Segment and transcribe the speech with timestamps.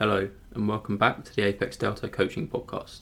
[0.00, 3.00] Hello, and welcome back to the Apex Delta Coaching Podcast.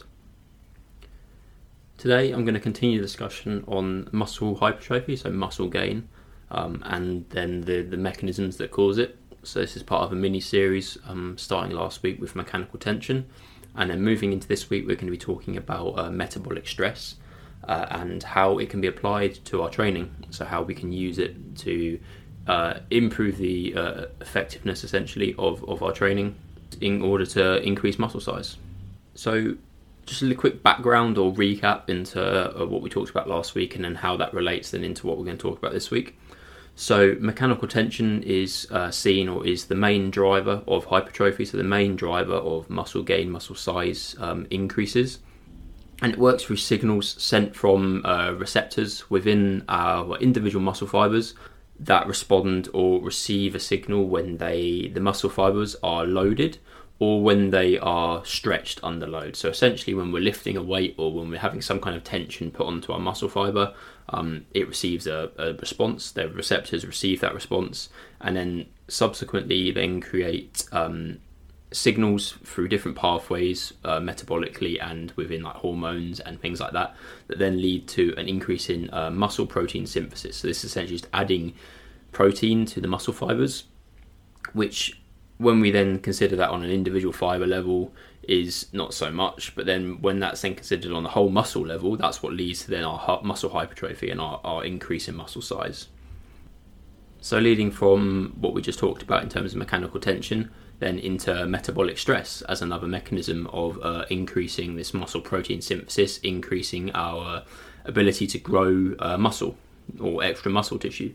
[1.96, 6.08] Today, I'm going to continue the discussion on muscle hypertrophy, so muscle gain,
[6.50, 9.16] um, and then the, the mechanisms that cause it.
[9.44, 13.26] So, this is part of a mini series um, starting last week with mechanical tension,
[13.76, 17.14] and then moving into this week, we're going to be talking about uh, metabolic stress
[17.68, 20.12] uh, and how it can be applied to our training.
[20.30, 22.00] So, how we can use it to
[22.48, 26.34] uh, improve the uh, effectiveness essentially of, of our training
[26.80, 28.56] in order to increase muscle size.
[29.14, 29.56] So,
[30.06, 33.84] just a quick background or recap into uh, what we talked about last week and
[33.84, 36.16] then how that relates then into what we're going to talk about this week.
[36.76, 41.64] So, mechanical tension is uh, seen or is the main driver of hypertrophy, so the
[41.64, 45.18] main driver of muscle gain, muscle size um, increases.
[46.00, 51.34] And it works through signals sent from uh, receptors within our individual muscle fibers
[51.80, 56.58] that respond or receive a signal when they the muscle fibers are loaded
[57.00, 59.36] or when they are stretched under load.
[59.36, 62.50] So essentially, when we're lifting a weight or when we're having some kind of tension
[62.50, 63.72] put onto our muscle fiber,
[64.08, 66.10] um, it receives a, a, response.
[66.10, 67.88] The receptors receive that response,
[68.20, 71.18] and then subsequently, then create um,
[71.70, 76.96] signals through different pathways, uh, metabolically and within like hormones and things like that,
[77.28, 80.36] that then lead to an increase in uh, muscle protein synthesis.
[80.36, 81.54] So this is essentially just adding
[82.18, 83.62] protein to the muscle fibers,
[84.52, 85.00] which
[85.36, 89.54] when we then consider that on an individual fiber level is not so much.
[89.54, 92.70] But then when that's then considered on the whole muscle level that's what leads to
[92.72, 95.86] then our muscle hypertrophy and our, our increase in muscle size.
[97.20, 101.46] So leading from what we just talked about in terms of mechanical tension then into
[101.46, 107.44] metabolic stress as another mechanism of uh, increasing this muscle protein synthesis increasing our
[107.84, 109.56] ability to grow uh, muscle
[110.00, 111.14] or extra muscle tissue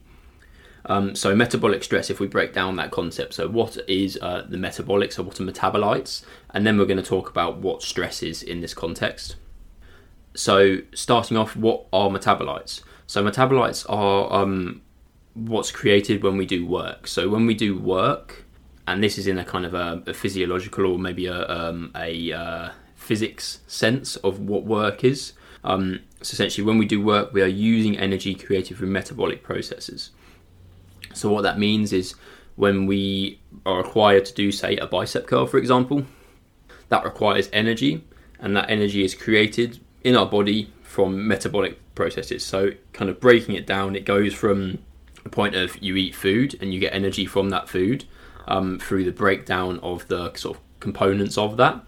[0.85, 4.57] um, so metabolic stress, if we break down that concept, so what is uh, the
[4.57, 8.43] metabolic, so what are metabolites, and then we're going to talk about what stress is
[8.43, 9.35] in this context.
[10.35, 12.81] So starting off, what are metabolites?
[13.07, 14.81] So metabolites are um,
[15.33, 17.07] what's created when we do work.
[17.07, 18.45] So when we do work,
[18.85, 22.33] and this is in a kind of a, a physiological or maybe a, um, a
[22.33, 25.33] uh, physics sense of what work is.
[25.63, 30.11] Um, so essentially, when we do work, we are using energy created through metabolic processes.
[31.13, 32.15] So what that means is
[32.55, 36.05] when we are required to do, say, a bicep curl, for example,
[36.89, 38.03] that requires energy,
[38.39, 42.45] and that energy is created in our body from metabolic processes.
[42.45, 44.79] So, kind of breaking it down, it goes from
[45.23, 48.05] the point of you eat food and you get energy from that food
[48.47, 51.83] um, through the breakdown of the sort of components of that.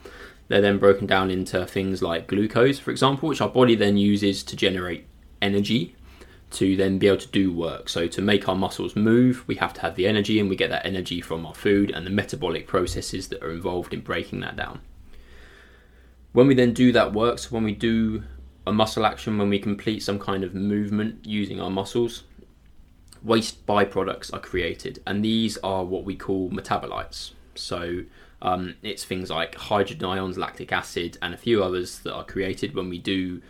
[0.47, 4.44] They're then broken down into things like glucose, for example, which our body then uses
[4.44, 5.06] to generate
[5.41, 5.96] energy
[6.52, 7.90] to then be able to do work.
[7.90, 10.70] So, to make our muscles move, we have to have the energy, and we get
[10.70, 14.56] that energy from our food and the metabolic processes that are involved in breaking that
[14.56, 14.82] down.
[16.32, 18.24] When we then do that work, so when we do
[18.68, 22.24] a muscle action, when we complete some kind of movement using our muscles,
[23.24, 27.32] waste byproducts are created, and these are what we call metabolites.
[27.56, 28.04] So,
[28.42, 32.76] um, it's things like hydrogen ions, lactic acid, and a few others that are created
[32.76, 33.42] when we do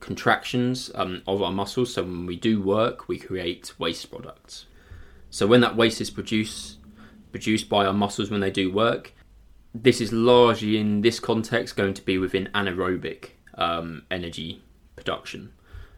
[0.00, 1.94] contractions um, of our muscles.
[1.94, 4.66] So when we do work, we create waste products.
[5.30, 6.76] So when that waste is produced
[7.30, 9.12] produced by our muscles when they do work,
[9.74, 14.62] this is largely in this context going to be within anaerobic um, energy
[14.96, 15.52] production.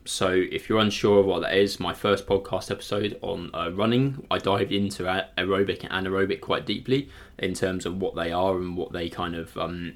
[0.04, 4.26] So if you're unsure of what that is, my first podcast episode on uh, running,
[4.30, 8.76] I dived into aerobic and anaerobic quite deeply in terms of what they are and
[8.76, 9.94] what they kind of um,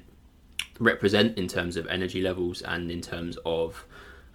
[0.79, 3.85] represent in terms of energy levels and in terms of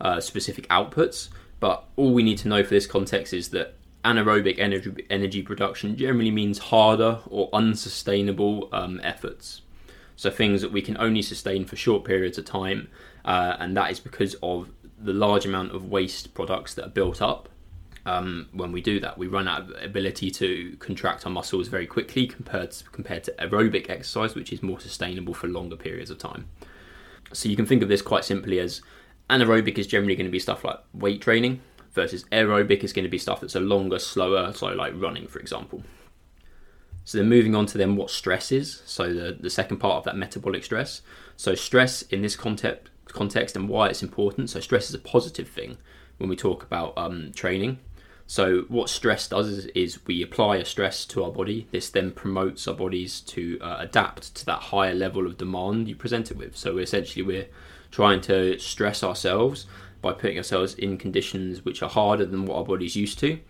[0.00, 1.28] uh, specific outputs.
[1.58, 3.74] But all we need to know for this context is that
[4.04, 9.62] anaerobic energy, energy production generally means harder or unsustainable um, efforts.
[10.16, 12.88] So things that we can only sustain for short periods of time,
[13.24, 17.22] uh, and that is because of the large amount of waste products that are built
[17.22, 17.48] up.
[18.10, 21.86] Um, when we do that, we run out of ability to contract our muscles very
[21.86, 26.18] quickly compared to, compared to aerobic exercise, which is more sustainable for longer periods of
[26.18, 26.48] time.
[27.32, 28.82] So you can think of this quite simply as
[29.28, 31.60] anaerobic is generally going to be stuff like weight training
[31.92, 35.38] versus aerobic is going to be stuff that's a longer, slower, so like running, for
[35.38, 35.84] example.
[37.04, 38.82] So then moving on to then what stress is.
[38.86, 41.02] So the, the second part of that metabolic stress.
[41.36, 44.50] So stress in this context context and why it's important.
[44.50, 45.78] So stress is a positive thing
[46.18, 47.78] when we talk about um, training.
[48.30, 51.66] So what stress does is, is, we apply a stress to our body.
[51.72, 55.96] This then promotes our bodies to uh, adapt to that higher level of demand you
[55.96, 56.56] present it with.
[56.56, 57.48] So essentially we're
[57.90, 59.66] trying to stress ourselves
[60.00, 63.40] by putting ourselves in conditions which are harder than what our body's used to.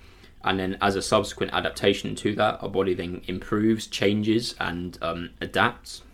[0.45, 5.29] And then, as a subsequent adaptation to that, our body then improves, changes, and um,
[5.43, 6.05] adapts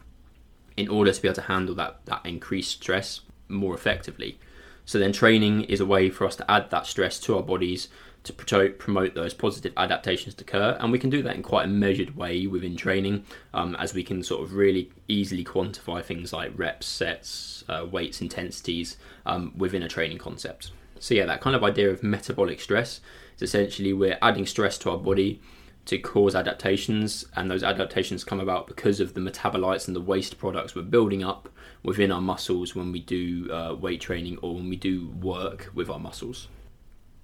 [0.77, 4.41] in order to be able to handle that, that increased stress more effectively.
[4.87, 7.89] So then training is a way for us to add that stress to our bodies
[8.27, 11.69] to promote those positive adaptations to occur, and we can do that in quite a
[11.69, 13.25] measured way within training,
[13.55, 18.21] um, as we can sort of really easily quantify things like reps, sets, uh, weights,
[18.21, 20.71] intensities um, within a training concept.
[20.99, 23.01] So yeah, that kind of idea of metabolic stress
[23.37, 25.41] is essentially we're adding stress to our body
[25.87, 30.37] to cause adaptations, and those adaptations come about because of the metabolites and the waste
[30.39, 31.49] products we're building up
[31.83, 35.89] within our muscles when we do uh, weight training or when we do work with
[35.89, 36.49] our muscles.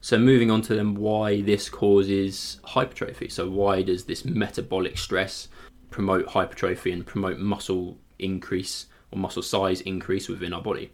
[0.05, 3.29] So moving on to then why this causes hypertrophy.
[3.29, 5.47] So why does this metabolic stress
[5.91, 10.91] promote hypertrophy and promote muscle increase or muscle size increase within our body?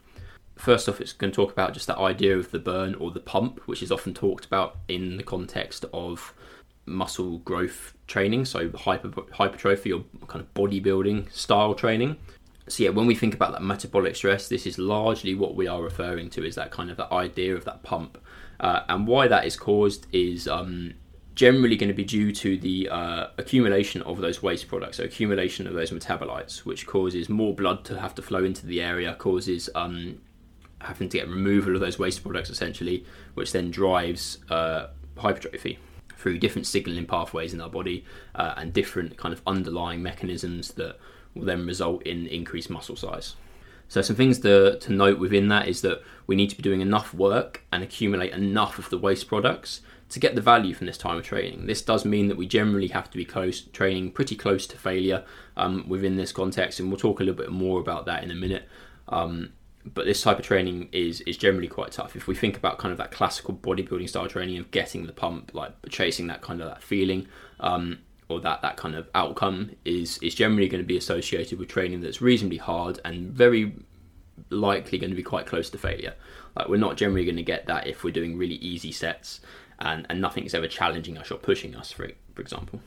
[0.57, 3.21] First off, it's going to talk about just that idea of the burn or the
[3.21, 6.35] pump, which is often talked about in the context of
[6.85, 12.19] muscle growth training, so hyper, hypertrophy or kind of bodybuilding style training.
[12.67, 15.83] So yeah, when we think about that metabolic stress, this is largely what we are
[15.83, 18.19] referring to is that kind of that idea of that pump,
[18.61, 20.95] uh, and why that is caused is um,
[21.35, 25.67] generally going to be due to the uh, accumulation of those waste products, so accumulation
[25.67, 29.71] of those metabolites, which causes more blood to have to flow into the area, causes
[29.75, 30.21] um,
[30.81, 35.79] having to get removal of those waste products essentially, which then drives uh, hypertrophy
[36.17, 40.97] through different signaling pathways in our body uh, and different kind of underlying mechanisms that
[41.35, 43.37] will then result in increased muscle size.
[43.89, 46.81] So, some things to, to note within that is that we need to be doing
[46.81, 49.81] enough work and accumulate enough of the waste products
[50.11, 51.67] to get the value from this time of training.
[51.67, 55.25] This does mean that we generally have to be close training pretty close to failure
[55.57, 58.35] um, within this context, and we'll talk a little bit more about that in a
[58.35, 58.69] minute.
[59.09, 59.53] Um,
[59.85, 62.17] but this type of training is is generally quite tough.
[62.17, 65.53] If we think about kind of that classical bodybuilding style training of getting the pump,
[65.55, 67.27] like chasing that kind of that feeling,
[67.61, 71.69] um, or that that kind of outcome is is generally going to be associated with
[71.69, 73.73] training that's reasonably hard and very
[74.51, 76.15] likely going to be quite close to failure.
[76.57, 79.41] Like we're not generally going to get that if we're doing really easy sets
[79.79, 82.81] and and nothing's ever challenging us or pushing us, for for example.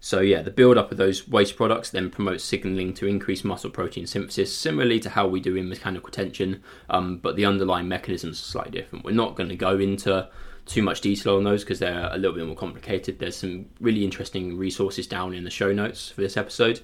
[0.00, 4.06] So yeah, the build-up of those waste products then promotes signaling to increase muscle protein
[4.06, 8.44] synthesis, similarly to how we do in mechanical tension, um, but the underlying mechanisms are
[8.44, 9.04] slightly different.
[9.04, 10.28] We're not going to go into
[10.68, 13.18] too much detail on those because they're a little bit more complicated.
[13.18, 16.80] There's some really interesting resources down in the show notes for this episode.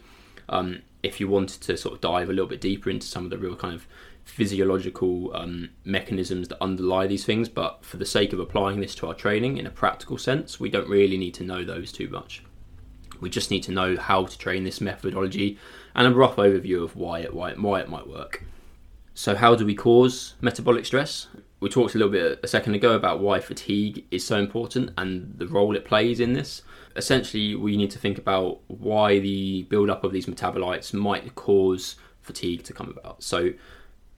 [0.48, 3.30] Um, if you wanted to sort of dive a little bit deeper into some of
[3.30, 3.86] the real kind of
[4.24, 9.06] physiological um, mechanisms that underlie these things, but for the sake of applying this to
[9.06, 12.42] our training in a practical sense, we don't really need to know those too much.
[13.20, 15.58] We just need to know how to train this methodology
[15.94, 18.44] and a rough overview of why it, why it, why it might work.
[19.16, 21.28] So, how do we cause metabolic stress?
[21.60, 25.34] We talked a little bit a second ago about why fatigue is so important and
[25.38, 26.62] the role it plays in this.
[26.96, 32.64] Essentially, we need to think about why the buildup of these metabolites might cause fatigue
[32.64, 33.22] to come about.
[33.22, 33.52] So,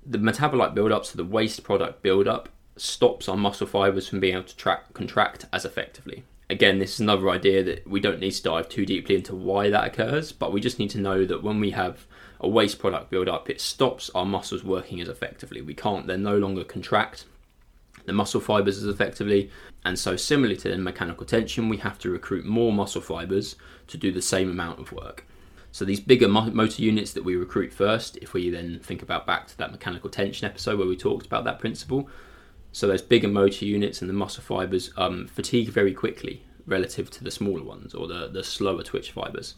[0.04, 4.44] the metabolite buildup, so the waste product buildup, stops our muscle fibers from being able
[4.44, 8.42] to track, contract as effectively again, this is another idea that we don't need to
[8.42, 11.60] dive too deeply into why that occurs, but we just need to know that when
[11.60, 12.06] we have
[12.40, 15.62] a waste product build up, it stops our muscles working as effectively.
[15.62, 17.24] We can't, they're no longer contract
[18.06, 19.50] the muscle fibers as effectively.
[19.84, 23.56] And so, similarly to mechanical tension, we have to recruit more muscle fibers
[23.88, 25.26] to do the same amount of work.
[25.70, 29.46] So, these bigger motor units that we recruit first, if we then think about back
[29.48, 32.08] to that mechanical tension episode where we talked about that principle,
[32.72, 37.24] so those bigger motor units and the muscle fibers um, fatigue very quickly relative to
[37.24, 39.54] the smaller ones or the, the slower twitch fibers.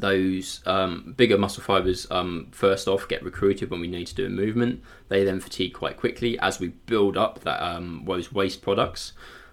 [0.00, 4.26] Those um, bigger muscle fibers, um, first off, get recruited when we need to do
[4.26, 4.82] a movement.
[5.08, 9.12] They then fatigue quite quickly as we build up that um, those waste products,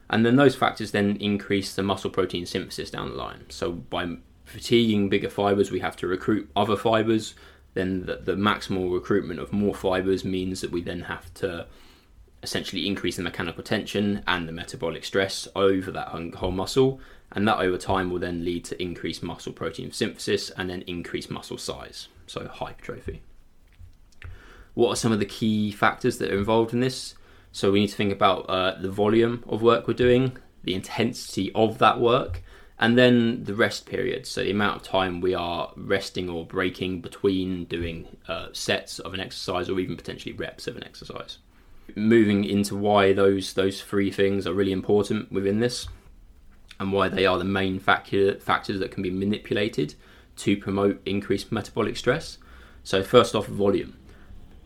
[0.09, 3.45] and then those factors then increase the muscle protein synthesis down the line.
[3.49, 7.33] So by fatiguing bigger fibers, we have to recruit other fibers.
[7.73, 11.65] Then the, the maximal recruitment of more fibers means that we then have to
[12.43, 16.99] essentially increase the mechanical tension and the metabolic stress over that whole muscle,
[17.35, 21.29] and that over time will then lead to increased muscle protein synthesis and then increased
[21.29, 23.21] muscle size, so hypertrophy.
[24.73, 27.15] What are some of the key factors that are involved in this?
[27.51, 31.51] So we need to think about uh, the volume of work we're doing, the intensity
[31.53, 32.41] of that work,
[32.79, 34.25] and then the rest period.
[34.25, 39.13] So the amount of time we are resting or breaking between doing uh, sets of
[39.13, 41.37] an exercise or even potentially reps of an exercise
[41.95, 45.87] moving into why those those three things are really important within this
[46.79, 49.95] and why they are the main factor, factors that can be manipulated
[50.37, 52.37] to promote increased metabolic stress.
[52.83, 53.97] So first off volume.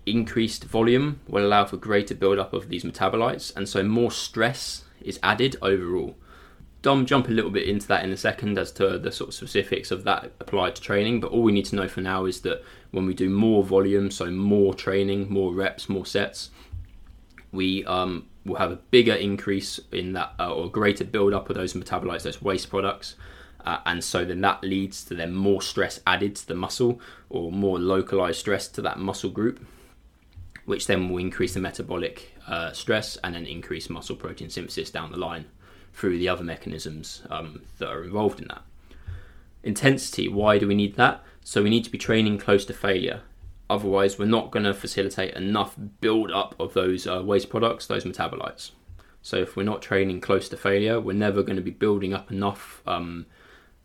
[0.06, 5.20] Increased volume will allow for greater buildup of these metabolites and so more stress is
[5.22, 6.16] added overall.
[6.82, 9.34] Dom jump a little bit into that in a second as to the sort of
[9.34, 11.20] specifics of that applied to training.
[11.20, 14.10] But all we need to know for now is that when we do more volume,
[14.10, 16.52] so more training, more reps, more sets,
[17.52, 21.56] we um, will have a bigger increase in that uh, or greater build up of
[21.56, 23.16] those metabolites, those waste products.
[23.66, 27.52] Uh, and so then that leads to then more stress added to the muscle or
[27.52, 29.66] more localized stress to that muscle group,
[30.66, 35.12] which then will increase the metabolic uh, stress and then increase muscle protein synthesis down
[35.12, 35.46] the line
[35.94, 38.62] through the other mechanisms um, that are involved in that.
[39.64, 41.22] Intensity, why do we need that?
[41.44, 43.22] So we need to be training close to failure.
[43.70, 48.04] Otherwise, we're not going to facilitate enough build up of those uh, waste products, those
[48.04, 48.72] metabolites.
[49.22, 52.32] So if we're not training close to failure, we're never going to be building up
[52.32, 53.26] enough um,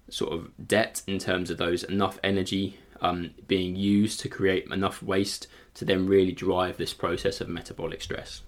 [0.08, 5.02] sort of debt in terms of those enough energy um, being used to create enough
[5.02, 8.42] waste to then really drive this process of metabolic stress.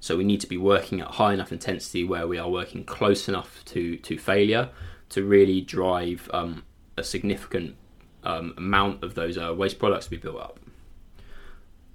[0.00, 3.28] So we need to be working at high enough intensity where we are working close
[3.28, 4.70] enough to, to failure
[5.10, 6.64] to really drive um,
[6.96, 7.76] a significant
[8.24, 10.60] um, amount of those uh, waste products to be built up.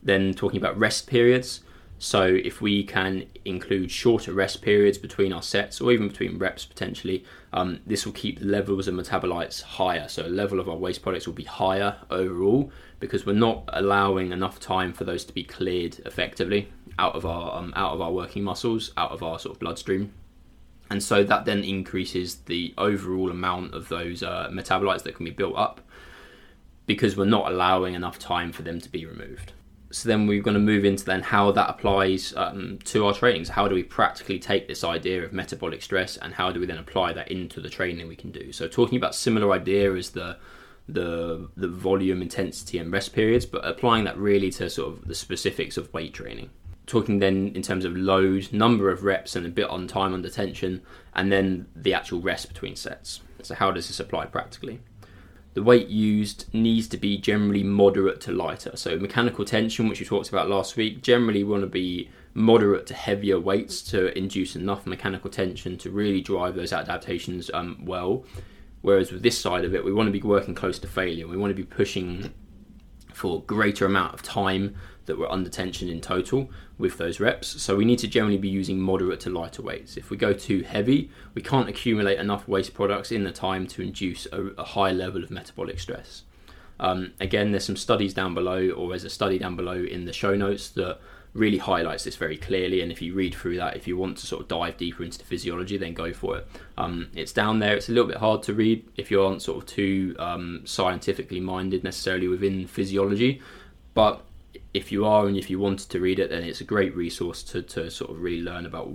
[0.02, 1.62] Then talking about rest periods.
[2.00, 6.64] So if we can include shorter rest periods between our sets or even between reps
[6.64, 10.08] potentially, um, this will keep the levels of metabolites higher.
[10.08, 14.60] So level of our waste products will be higher overall because we're not allowing enough
[14.60, 18.44] time for those to be cleared effectively out of our um, out of our working
[18.44, 20.14] muscles, out of our sort of bloodstream,
[20.90, 25.32] and so that then increases the overall amount of those uh, metabolites that can be
[25.32, 25.82] built up
[26.88, 29.54] because we're not allowing enough time for them to be removed.
[29.92, 33.50] So then we're going to move into then how that applies um, to our trainings.
[33.50, 36.78] How do we practically take this idea of metabolic stress and how do we then
[36.78, 38.52] apply that into the training we can do?
[38.52, 40.38] So talking about similar idea as the
[40.90, 45.16] the the volume, intensity, and rest periods, but applying that really to sort of the
[45.16, 46.50] specifics of weight training
[46.88, 50.30] talking then in terms of load, number of reps, and a bit on time under
[50.30, 50.82] tension,
[51.14, 53.20] and then the actual rest between sets.
[53.44, 54.80] So, how does this apply practically?
[55.58, 58.78] The weight used needs to be generally moderate to lighter.
[58.78, 62.94] So, mechanical tension, which we talked about last week, generally want to be moderate to
[62.94, 68.24] heavier weights to induce enough mechanical tension to really drive those adaptations um, well.
[68.84, 71.28] Whereas with this side of it, we want to be working close to failure.
[71.28, 72.32] We want to be pushing
[73.12, 74.76] for greater amount of time
[75.08, 77.62] that we're under tension in total with those reps.
[77.62, 79.98] So we need to generally be using moderate to lighter weights.
[79.98, 83.82] If we go too heavy, we can't accumulate enough waste products in the time to
[83.82, 86.24] induce a, a high level of metabolic stress.
[86.80, 90.14] Um, again, there's some studies down below, or there's a study down below in the
[90.14, 91.00] show notes that
[91.34, 92.82] really highlights this very clearly.
[92.82, 95.18] And if you read through that, if you want to sort of dive deeper into
[95.18, 96.48] the physiology, then go for it.
[96.78, 97.76] Um, it's down there.
[97.76, 101.40] It's a little bit hard to read if you aren't sort of too um, scientifically
[101.40, 103.42] minded necessarily within physiology,
[103.94, 104.24] but
[104.78, 107.42] if you are and if you wanted to read it, then it's a great resource
[107.44, 108.90] to, to sort of really learn about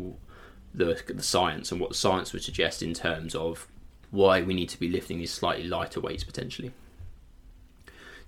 [0.73, 3.67] the, the science and what the science would suggest in terms of
[4.11, 6.73] why we need to be lifting these slightly lighter weights potentially.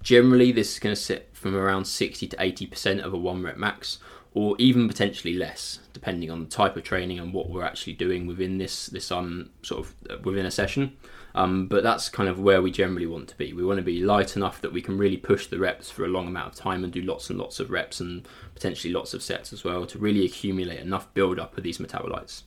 [0.02, 3.56] Generally, this is going to sit from around 60 to 80% of a one rep
[3.56, 3.98] max,
[4.34, 8.26] or even potentially less, depending on the type of training and what we're actually doing
[8.26, 10.96] within this this um sort of uh, within a session.
[11.36, 13.52] Um, but that's kind of where we generally want to be.
[13.52, 16.08] We want to be light enough that we can really push the reps for a
[16.08, 19.22] long amount of time and do lots and lots of reps and potentially lots of
[19.22, 22.42] sets as well to really accumulate enough build up of these metabolites.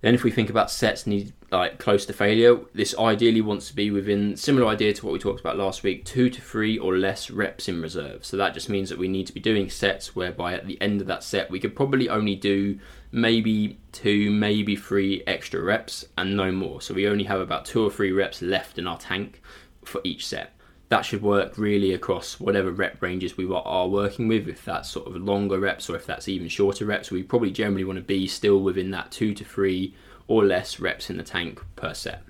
[0.00, 3.74] Then, if we think about sets need like close to failure, this ideally wants to
[3.74, 6.96] be within similar idea to what we talked about last week, two to three or
[6.96, 8.24] less reps in reserve.
[8.24, 11.00] So that just means that we need to be doing sets whereby at the end
[11.00, 12.78] of that set we could probably only do
[13.10, 16.80] maybe two, maybe three extra reps and no more.
[16.80, 19.40] So we only have about two or three reps left in our tank
[19.84, 20.54] for each set.
[20.90, 24.48] That should work really across whatever rep ranges we are working with.
[24.48, 27.84] If that's sort of longer reps or if that's even shorter reps, we probably generally
[27.84, 29.94] want to be still within that two to three
[30.26, 32.22] or less reps in the tank per set.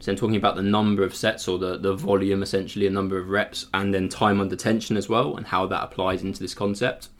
[0.00, 3.18] So I'm talking about the number of sets or the, the volume essentially, a number
[3.18, 6.54] of reps, and then time under tension as well, and how that applies into this
[6.54, 7.10] concept.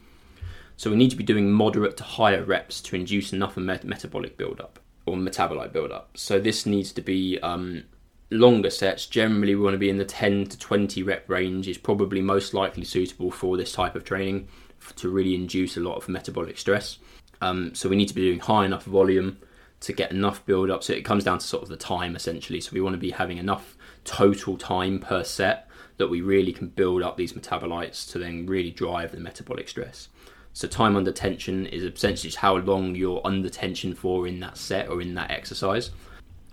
[0.81, 4.35] So we need to be doing moderate to higher reps to induce enough met- metabolic
[4.35, 6.17] buildup or metabolite buildup.
[6.17, 7.83] So this needs to be um,
[8.31, 9.05] longer sets.
[9.05, 11.67] Generally, we want to be in the 10 to 20 rep range.
[11.67, 14.47] Is probably most likely suitable for this type of training
[14.95, 16.97] to really induce a lot of metabolic stress.
[17.41, 19.37] Um, so we need to be doing high enough volume
[19.81, 20.81] to get enough build up.
[20.81, 22.59] So it comes down to sort of the time essentially.
[22.59, 26.69] So we want to be having enough total time per set that we really can
[26.69, 30.07] build up these metabolites to then really drive the metabolic stress.
[30.53, 34.57] So time under tension is essentially just how long you're under tension for in that
[34.57, 35.91] set or in that exercise.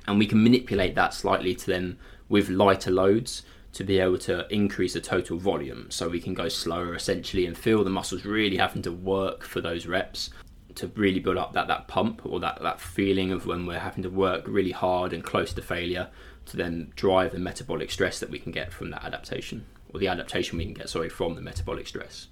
[0.07, 4.47] And we can manipulate that slightly to then with lighter loads to be able to
[4.53, 5.91] increase the total volume.
[5.91, 9.61] So we can go slower essentially and feel the muscles really having to work for
[9.61, 10.31] those reps
[10.77, 14.03] to really build up that that pump or that that feeling of when we're having
[14.05, 16.09] to work really hard and close to failure
[16.47, 20.07] to then drive the metabolic stress that we can get from that adaptation or the
[20.07, 22.29] adaptation we can get sorry from the metabolic stress.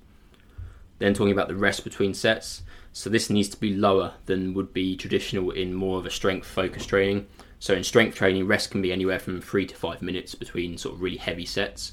[0.98, 2.62] Then talking about the rest between sets,
[2.92, 6.46] so this needs to be lower than would be traditional in more of a strength
[6.46, 7.26] focused training.
[7.58, 10.94] So in strength training, rest can be anywhere from three to five minutes between sort
[10.94, 11.92] of really heavy sets.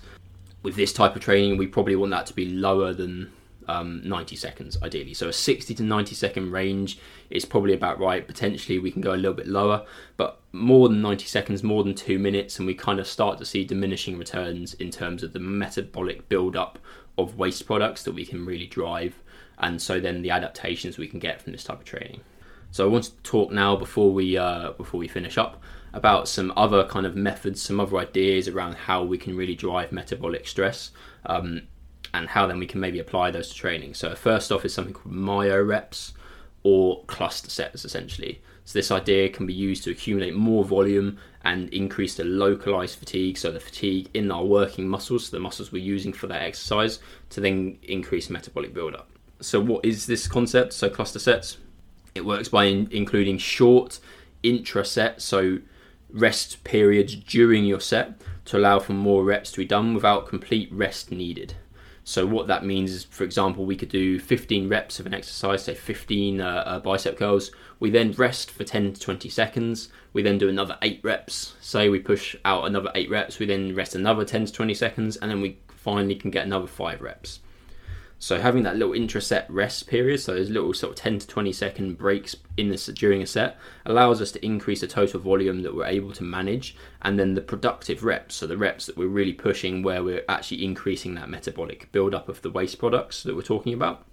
[0.61, 3.31] With this type of training, we probably want that to be lower than
[3.67, 5.13] um, 90 seconds ideally.
[5.13, 8.25] So a 60 to 90 second range is probably about right.
[8.25, 9.85] Potentially we can go a little bit lower,
[10.17, 13.45] but more than 90 seconds, more than two minutes, and we kind of start to
[13.45, 16.79] see diminishing returns in terms of the metabolic build-up
[17.17, 19.21] of waste products that we can really drive,
[19.57, 22.21] and so then the adaptations we can get from this type of training.
[22.71, 25.61] So I want to talk now before we uh, before we finish up
[25.93, 29.91] about some other kind of methods, some other ideas around how we can really drive
[29.91, 30.89] metabolic stress.
[31.27, 31.67] Um,
[32.13, 33.93] and how then we can maybe apply those to training.
[33.93, 36.13] So first off is something called myo reps
[36.63, 38.41] or cluster sets essentially.
[38.65, 43.37] So this idea can be used to accumulate more volume and increase the localized fatigue,
[43.37, 46.99] so the fatigue in our working muscles, the muscles we're using for that exercise,
[47.31, 49.09] to then increase metabolic buildup.
[49.41, 50.71] So what is this concept?
[50.71, 51.57] So cluster sets.
[52.15, 53.99] It works by in- including short
[54.41, 55.59] intra sets, so
[56.09, 60.71] rest periods during your set to allow for more reps to be done without complete
[60.71, 61.55] rest needed.
[62.05, 65.63] So what that means is, for example, we could do 15 reps of an exercise,
[65.63, 67.51] say 15 uh, uh, bicep curls.
[67.79, 69.89] We then rest for 10 to 20 seconds.
[70.11, 71.55] We then do another eight reps.
[71.61, 73.39] Say we push out another eight reps.
[73.39, 76.67] We then rest another 10 to 20 seconds, and then we finally can get another
[76.67, 77.39] five reps.
[78.23, 81.51] So having that little intra-set rest period, so those little sort of 10 to 20
[81.51, 85.75] second breaks in this during a set, allows us to increase the total volume that
[85.75, 89.33] we're able to manage, and then the productive reps, so the reps that we're really
[89.33, 93.73] pushing, where we're actually increasing that metabolic buildup of the waste products that we're talking
[93.73, 94.05] about.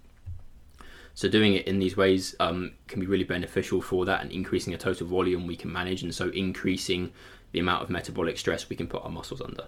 [1.13, 4.73] So doing it in these ways um, can be really beneficial for that and increasing
[4.73, 7.13] the total volume we can manage, and so increasing
[7.53, 9.67] the amount of metabolic stress we can put our muscles under.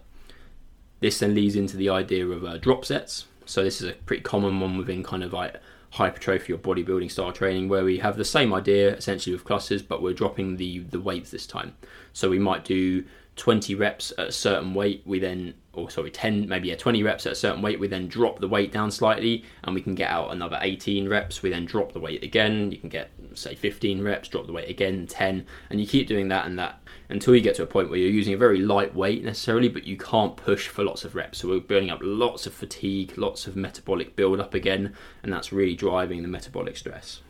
[0.99, 3.25] This then leads into the idea of uh, drop sets.
[3.45, 5.55] So this is a pretty common one within kind of like
[5.91, 10.01] hypertrophy or bodybuilding style training where we have the same idea essentially with clusters, but
[10.01, 11.75] we're dropping the the weights this time.
[12.13, 16.47] So we might do 20 reps at a certain weight, we then, or sorry, 10,
[16.47, 19.43] maybe yeah, 20 reps at a certain weight, we then drop the weight down slightly
[19.63, 21.41] and we can get out another 18 reps.
[21.41, 22.71] We then drop the weight again.
[22.71, 26.27] You can get, say, 15 reps, drop the weight again, 10, and you keep doing
[26.27, 26.82] that and that
[27.13, 29.85] until you get to a point where you're using a very light weight necessarily, but
[29.85, 31.39] you can't push for lots of reps.
[31.39, 35.53] So we're building up lots of fatigue, lots of metabolic build up again, and that's
[35.53, 37.21] really driving the metabolic stress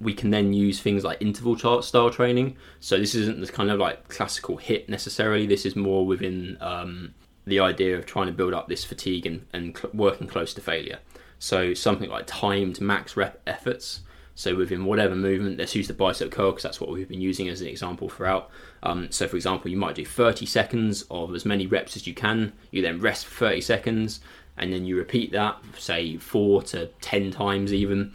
[0.00, 2.56] we can then use things like interval chart style training.
[2.80, 5.46] So this isn't the kind of like classical HIIT necessarily.
[5.46, 7.14] This is more within um,
[7.46, 10.60] the idea of trying to build up this fatigue and, and cl- working close to
[10.60, 10.98] failure.
[11.38, 14.00] So something like timed max rep efforts.
[14.36, 17.48] So within whatever movement, let's use the bicep curl because that's what we've been using
[17.48, 18.50] as an example throughout.
[18.82, 22.12] Um, so for example, you might do 30 seconds of as many reps as you
[22.12, 22.52] can.
[22.70, 24.20] You then rest for 30 seconds,
[24.58, 28.12] and then you repeat that, say four to 10 times even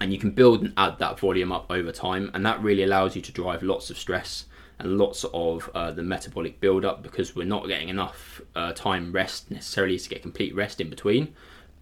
[0.00, 3.14] and you can build and add that volume up over time and that really allows
[3.14, 4.46] you to drive lots of stress
[4.78, 9.12] and lots of uh, the metabolic build up because we're not getting enough uh, time
[9.12, 11.34] rest necessarily to get complete rest in between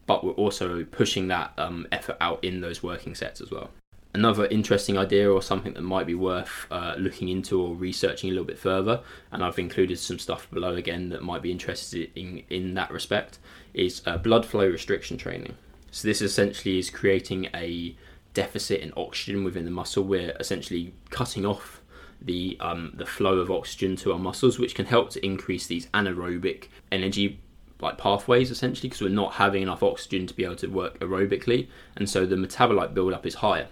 [0.08, 3.70] but we're also pushing that um, effort out in those working sets as well.
[4.14, 8.32] Another interesting idea or something that might be worth uh, looking into or researching a
[8.32, 12.42] little bit further and i've included some stuff below again that might be interested in
[12.48, 13.38] in that respect
[13.74, 15.54] is uh, blood flow restriction training.
[15.90, 17.94] So this essentially is creating a
[18.34, 21.82] deficit in oxygen within the muscle, we're essentially cutting off
[22.20, 25.86] the um, the flow of oxygen to our muscles, which can help to increase these
[25.88, 27.40] anaerobic energy
[27.80, 31.68] like pathways essentially because we're not having enough oxygen to be able to work aerobically,
[31.96, 33.68] and so the metabolite buildup is higher.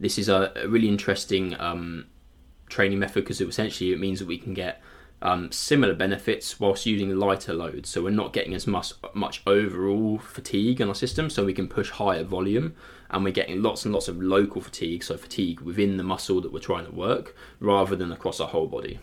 [0.00, 2.06] This is a, a really interesting um,
[2.68, 4.82] training method because essentially it means that we can get
[5.20, 7.88] um, similar benefits whilst using lighter loads.
[7.88, 11.68] So we're not getting as much much overall fatigue in our system, so we can
[11.68, 12.74] push higher volume,
[13.10, 16.52] and we're getting lots and lots of local fatigue, so fatigue within the muscle that
[16.52, 18.98] we're trying to work, rather than across our whole body.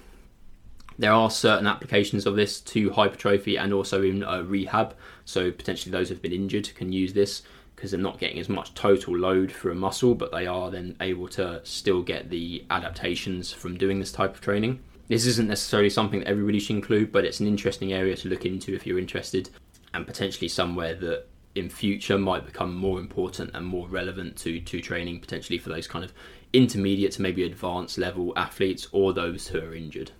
[1.00, 4.96] There are certain applications of this to hypertrophy and also in uh, rehab.
[5.24, 7.42] So potentially those who've been injured can use this
[7.74, 10.98] because they're not getting as much total load for a muscle, but they are then
[11.00, 14.82] able to still get the adaptations from doing this type of training.
[15.08, 18.46] This isn't necessarily something that everybody should include, but it's an interesting area to look
[18.46, 19.50] into if you're interested,
[19.94, 24.82] and potentially somewhere that in future might become more important and more relevant to to
[24.82, 26.14] training potentially for those kind of
[26.52, 30.12] intermediate to maybe advanced level athletes or those who are injured.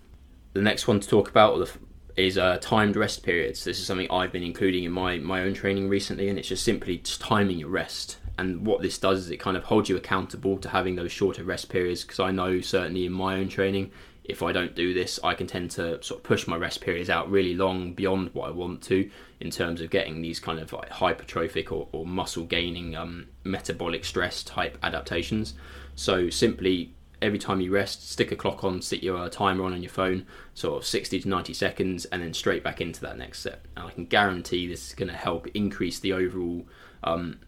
[0.52, 1.68] The next one to talk about
[2.16, 3.64] is uh, timed rest periods.
[3.64, 6.64] This is something I've been including in my my own training recently, and it's just
[6.64, 9.98] simply just timing your rest and what this does is it kind of holds you
[9.98, 12.02] accountable to having those shorter rest periods.
[12.02, 13.90] Because I know certainly in my own training,
[14.24, 17.10] if I don't do this, I can tend to sort of push my rest periods
[17.10, 19.10] out really long beyond what I want to
[19.40, 24.06] in terms of getting these kind of like hypertrophic or, or muscle gaining um, metabolic
[24.06, 25.52] stress type adaptations.
[25.94, 29.72] So simply every time you rest, stick a clock on, stick your uh, timer on
[29.72, 33.18] on your phone, sort of 60 to 90 seconds, and then straight back into that
[33.18, 33.60] next set.
[33.76, 36.66] And I can guarantee this is going to help increase the overall
[37.04, 37.40] um,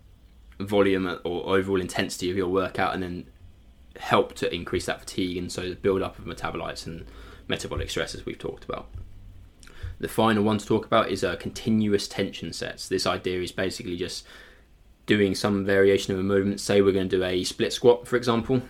[0.60, 3.26] volume or overall intensity of your workout, and then
[3.98, 7.04] help to increase that fatigue and so the build up of metabolites and
[7.48, 8.88] metabolic stress as we've talked about.
[9.98, 12.88] The final one to talk about is uh, continuous tension sets.
[12.88, 14.26] This idea is basically just
[15.06, 16.60] doing some variation of a movement.
[16.60, 18.62] Say we're going to do a split squat, for example,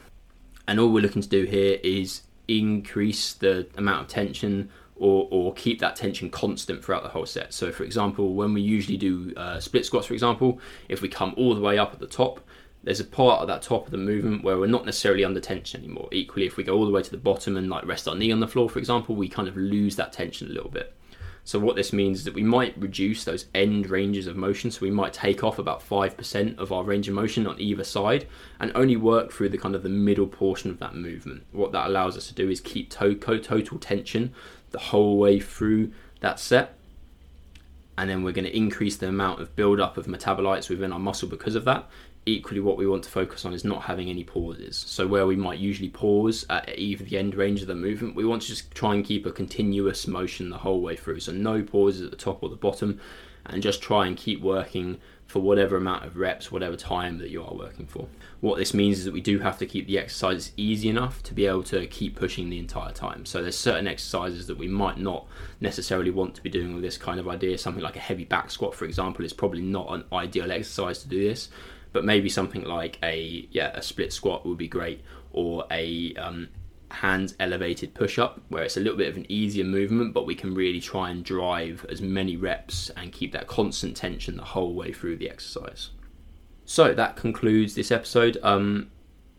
[0.66, 5.52] and all we're looking to do here is increase the amount of tension or, or
[5.54, 7.52] keep that tension constant throughout the whole set.
[7.52, 11.34] So, for example, when we usually do uh, split squats, for example, if we come
[11.36, 12.40] all the way up at the top,
[12.84, 15.80] there's a part of that top of the movement where we're not necessarily under tension
[15.80, 16.08] anymore.
[16.12, 18.32] Equally, if we go all the way to the bottom and like rest our knee
[18.32, 20.94] on the floor, for example, we kind of lose that tension a little bit.
[21.44, 24.70] So what this means is that we might reduce those end ranges of motion.
[24.70, 27.84] So we might take off about five percent of our range of motion on either
[27.84, 28.26] side,
[28.60, 31.44] and only work through the kind of the middle portion of that movement.
[31.52, 34.32] What that allows us to do is keep to- total tension
[34.70, 36.78] the whole way through that set
[37.98, 41.28] and then we're going to increase the amount of buildup of metabolites within our muscle
[41.28, 41.88] because of that
[42.24, 44.76] equally what we want to focus on is not having any pauses.
[44.76, 48.24] So where we might usually pause at either the end range of the movement we
[48.24, 51.20] want to just try and keep a continuous motion the whole way through.
[51.20, 53.00] So no pauses at the top or the bottom
[53.46, 54.98] and just try and keep working
[55.32, 58.06] for whatever amount of reps whatever time that you are working for.
[58.40, 61.32] What this means is that we do have to keep the exercises easy enough to
[61.32, 63.24] be able to keep pushing the entire time.
[63.24, 65.26] So there's certain exercises that we might not
[65.58, 67.56] necessarily want to be doing with this kind of idea.
[67.56, 71.08] Something like a heavy back squat for example is probably not an ideal exercise to
[71.08, 71.48] do this
[71.94, 76.48] but maybe something like a yeah a split squat would be great or a um,
[76.92, 80.34] hands elevated push up where it's a little bit of an easier movement but we
[80.34, 84.74] can really try and drive as many reps and keep that constant tension the whole
[84.74, 85.90] way through the exercise
[86.64, 88.90] so that concludes this episode um,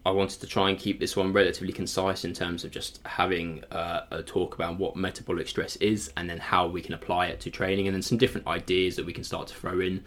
[0.06, 3.64] I wanted to try and keep this one relatively concise in terms of just having
[3.72, 7.40] uh, a talk about what metabolic stress is and then how we can apply it
[7.42, 10.04] to training and then some different ideas that we can start to throw in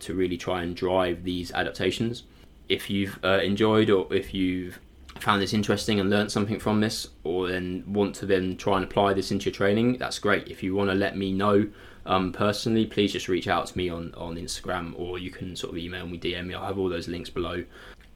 [0.00, 2.24] to really try and drive these adaptations.
[2.68, 4.78] If you've uh, enjoyed or if you've
[5.22, 8.84] found this interesting and learned something from this, or then want to then try and
[8.84, 10.48] apply this into your training, that's great.
[10.48, 11.68] If you want to let me know
[12.06, 15.72] um, personally, please just reach out to me on, on Instagram or you can sort
[15.72, 16.54] of email me, DM me.
[16.54, 17.64] I'll have all those links below.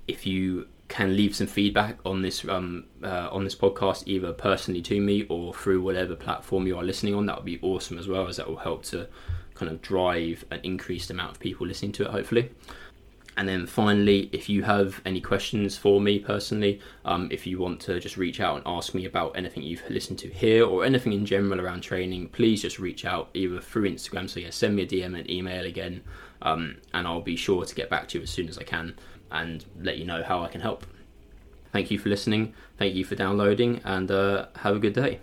[0.09, 4.83] If you can leave some feedback on this um, uh, on this podcast, either personally
[4.83, 8.07] to me or through whatever platform you are listening on, that would be awesome as
[8.07, 9.09] well, as that will help to
[9.55, 12.51] kind of drive an increased amount of people listening to it, hopefully.
[13.37, 17.81] And then finally, if you have any questions for me personally, um, if you want
[17.81, 21.13] to just reach out and ask me about anything you've listened to here or anything
[21.13, 24.31] in general around training, please just reach out either through Instagram.
[24.31, 26.03] So, yeah, send me a DM and email again,
[26.43, 28.95] um, and I'll be sure to get back to you as soon as I can
[29.33, 30.87] and let you know how I can help.
[31.73, 35.19] Thank you for listening, thank you for downloading, and uh, have a good day.